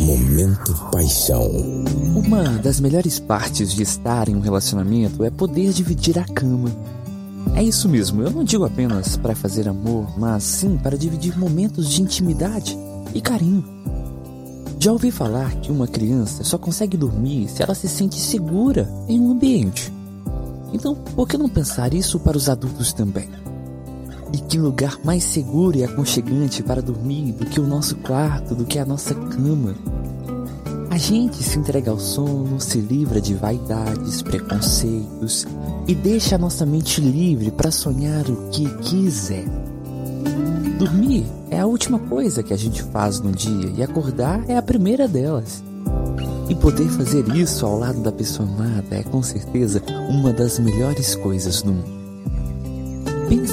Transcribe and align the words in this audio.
Momento 0.00 0.74
Paixão. 0.90 1.50
Uma 2.14 2.44
das 2.58 2.80
melhores 2.80 3.18
partes 3.18 3.72
de 3.72 3.82
estar 3.82 4.28
em 4.28 4.36
um 4.36 4.40
relacionamento 4.40 5.24
é 5.24 5.30
poder 5.30 5.72
dividir 5.72 6.18
a 6.18 6.24
cama. 6.24 6.70
É 7.54 7.62
isso 7.62 7.88
mesmo, 7.88 8.22
eu 8.22 8.30
não 8.30 8.44
digo 8.44 8.64
apenas 8.64 9.16
para 9.16 9.34
fazer 9.34 9.68
amor, 9.68 10.18
mas 10.18 10.44
sim 10.44 10.76
para 10.76 10.96
dividir 10.96 11.38
momentos 11.38 11.88
de 11.88 12.02
intimidade 12.02 12.76
e 13.14 13.20
carinho. 13.20 13.64
Já 14.78 14.92
ouvi 14.92 15.10
falar 15.10 15.54
que 15.56 15.70
uma 15.70 15.86
criança 15.86 16.42
só 16.42 16.56
consegue 16.56 16.96
dormir 16.96 17.48
se 17.48 17.62
ela 17.62 17.74
se 17.74 17.88
sente 17.88 18.18
segura 18.18 18.88
em 19.08 19.20
um 19.20 19.30
ambiente. 19.30 19.92
Então, 20.72 20.94
por 20.94 21.28
que 21.28 21.36
não 21.36 21.48
pensar 21.48 21.92
isso 21.92 22.18
para 22.20 22.36
os 22.36 22.48
adultos 22.48 22.92
também? 22.92 23.28
E 24.32 24.38
que 24.38 24.58
lugar 24.58 24.98
mais 25.04 25.24
seguro 25.24 25.76
e 25.76 25.84
aconchegante 25.84 26.62
para 26.62 26.82
dormir 26.82 27.32
do 27.32 27.46
que 27.46 27.60
o 27.60 27.66
nosso 27.66 27.96
quarto, 27.96 28.54
do 28.54 28.64
que 28.64 28.78
a 28.78 28.84
nossa 28.84 29.14
cama? 29.14 29.74
A 30.90 30.98
gente 30.98 31.42
se 31.42 31.58
entrega 31.58 31.90
ao 31.90 31.98
sono, 31.98 32.60
se 32.60 32.78
livra 32.78 33.20
de 33.20 33.34
vaidades, 33.34 34.22
preconceitos 34.22 35.46
e 35.86 35.94
deixa 35.94 36.34
a 36.34 36.38
nossa 36.38 36.66
mente 36.66 37.00
livre 37.00 37.50
para 37.50 37.70
sonhar 37.70 38.28
o 38.28 38.48
que 38.50 38.68
quiser. 38.78 39.44
Dormir 40.78 41.26
é 41.50 41.60
a 41.60 41.66
última 41.66 41.98
coisa 41.98 42.42
que 42.42 42.52
a 42.52 42.56
gente 42.56 42.82
faz 42.82 43.20
no 43.20 43.30
dia 43.32 43.72
e 43.76 43.82
acordar 43.82 44.42
é 44.48 44.56
a 44.56 44.62
primeira 44.62 45.06
delas. 45.06 45.62
E 46.48 46.54
poder 46.54 46.88
fazer 46.88 47.28
isso 47.36 47.64
ao 47.64 47.78
lado 47.78 48.00
da 48.00 48.10
pessoa 48.10 48.48
amada 48.48 48.96
é 48.96 49.04
com 49.04 49.22
certeza 49.22 49.80
uma 50.08 50.32
das 50.32 50.58
melhores 50.58 51.14
coisas 51.14 51.62
do 51.62 51.72
mundo. 51.72 51.99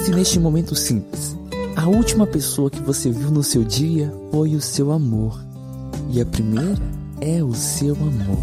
Pense 0.07 0.15
neste 0.15 0.39
momento 0.39 0.73
simples. 0.73 1.35
A 1.75 1.85
última 1.85 2.25
pessoa 2.25 2.69
que 2.69 2.79
você 2.79 3.11
viu 3.11 3.29
no 3.29 3.43
seu 3.43 3.65
dia 3.65 4.09
foi 4.31 4.55
o 4.55 4.61
seu 4.61 4.93
amor. 4.93 5.37
E 6.09 6.21
a 6.21 6.25
primeira 6.25 6.81
é 7.19 7.43
o 7.43 7.53
seu 7.53 7.93
amor. 7.93 8.39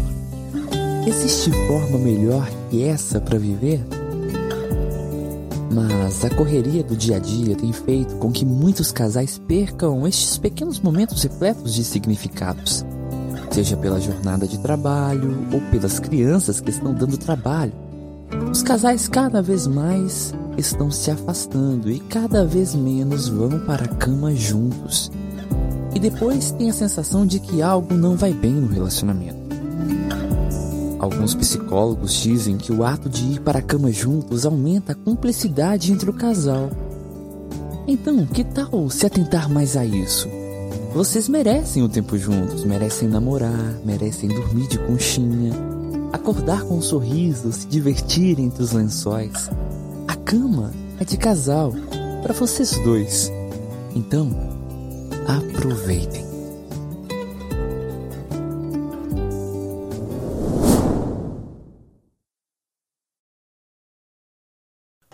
Existe 1.07 1.49
forma 1.67 1.97
melhor 1.97 2.47
que 2.69 2.83
essa 2.83 3.19
para 3.19 3.39
viver? 3.39 3.83
Mas 5.71 6.23
a 6.23 6.29
correria 6.29 6.83
do 6.83 6.95
dia 6.95 7.15
a 7.15 7.19
dia 7.19 7.55
tem 7.55 7.73
feito 7.73 8.13
com 8.17 8.31
que 8.31 8.45
muitos 8.45 8.91
casais 8.91 9.39
percam 9.39 10.07
estes 10.07 10.37
pequenos 10.37 10.79
momentos 10.79 11.23
repletos 11.23 11.73
de 11.73 11.83
significados, 11.83 12.85
seja 13.49 13.75
pela 13.75 13.99
jornada 13.99 14.47
de 14.47 14.59
trabalho 14.59 15.47
ou 15.51 15.59
pelas 15.71 15.97
crianças 15.97 16.59
que 16.61 16.69
estão 16.69 16.93
dando 16.93 17.17
trabalho. 17.17 17.73
Os 18.51 18.61
casais 18.61 19.07
cada 19.07 19.41
vez 19.41 19.65
mais 19.65 20.31
estão 20.57 20.89
se 20.89 21.11
afastando 21.11 21.91
e 21.91 21.99
cada 21.99 22.45
vez 22.45 22.75
menos 22.75 23.27
vão 23.27 23.59
para 23.65 23.85
a 23.85 23.87
cama 23.87 24.33
juntos. 24.33 25.11
E 25.93 25.99
depois 25.99 26.51
tem 26.51 26.69
a 26.69 26.73
sensação 26.73 27.25
de 27.25 27.39
que 27.39 27.61
algo 27.61 27.93
não 27.93 28.15
vai 28.15 28.33
bem 28.33 28.53
no 28.53 28.67
relacionamento. 28.67 29.45
Alguns 30.99 31.35
psicólogos 31.35 32.13
dizem 32.13 32.57
que 32.57 32.71
o 32.71 32.83
ato 32.83 33.07
de 33.09 33.23
ir 33.33 33.41
para 33.41 33.59
a 33.59 33.61
cama 33.61 33.91
juntos 33.91 34.45
aumenta 34.45 34.93
a 34.93 34.95
cumplicidade 34.95 35.91
entre 35.91 36.09
o 36.09 36.13
casal. 36.13 36.69
Então, 37.87 38.25
que 38.25 38.43
tal 38.43 38.89
se 38.89 39.05
atentar 39.05 39.49
mais 39.49 39.77
a 39.77 39.85
isso? 39.85 40.27
Vocês 40.93 41.27
merecem 41.29 41.83
o 41.83 41.89
tempo 41.89 42.17
juntos, 42.17 42.63
merecem 42.63 43.07
namorar, 43.07 43.79
merecem 43.83 44.29
dormir 44.29 44.67
de 44.67 44.79
conchinha, 44.79 45.51
acordar 46.11 46.63
com 46.63 46.77
um 46.77 46.81
sorriso, 46.81 47.51
se 47.51 47.67
divertir 47.67 48.39
entre 48.39 48.63
os 48.63 48.71
lençóis. 48.71 49.49
A 50.15 50.17
cama 50.19 50.71
é 50.97 51.03
de 51.03 51.17
casal, 51.17 51.73
para 52.23 52.33
vocês 52.33 52.79
dois. 52.85 53.29
Então, 53.93 54.31
aproveitem. 55.27 56.34